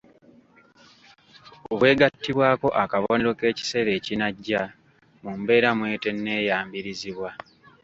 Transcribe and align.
Bw’egattibwako 1.77 2.67
akabonero 2.83 3.29
k’ekiseera 3.39 3.91
ekinajja 3.97 4.61
mu 5.23 5.31
mbeera 5.39 5.69
mw’etenneeyambirizibwa. 5.77 7.29